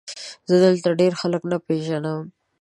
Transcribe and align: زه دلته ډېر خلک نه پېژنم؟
زه 0.49 0.55
دلته 0.65 0.89
ډېر 1.01 1.13
خلک 1.21 1.41
نه 1.51 1.57
پېژنم؟ 1.65 2.21